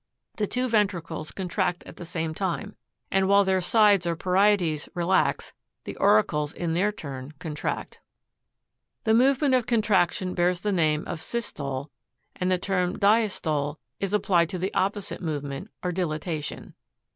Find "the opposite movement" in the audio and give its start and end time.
14.57-15.69